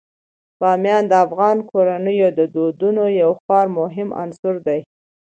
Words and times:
بامیان 0.59 1.03
د 1.07 1.13
افغان 1.25 1.57
کورنیو 1.69 2.29
د 2.39 2.41
دودونو 2.53 3.03
یو 3.21 3.31
خورا 3.41 3.61
مهم 3.77 4.09
عنصر 4.21 4.55
دی. 4.67 4.79